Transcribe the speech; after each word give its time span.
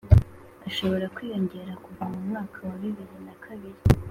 ushobora 0.69 1.05
kwiyongera 1.15 1.73
kuva 1.83 2.03
mu 2.11 2.19
mwaka 2.27 2.57
wa 2.67 2.75
bibiri 2.81 3.15
na 3.25 3.35
kabiri 3.43 3.79